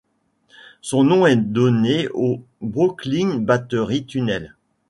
Son 0.81 1.03
nom 1.03 1.25
a 1.25 1.29
été 1.31 1.43
donné 1.43 2.07
au 2.15 2.41
Brooklyn 2.61 3.35
Battery 3.37 4.03
Tunnel. 4.03 4.55